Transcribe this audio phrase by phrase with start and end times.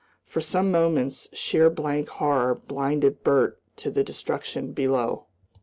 [0.25, 5.27] For some moments sheer blank horror blinded Bert to the destruction below.